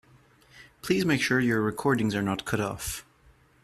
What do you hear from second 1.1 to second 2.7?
sure your recordings are not cut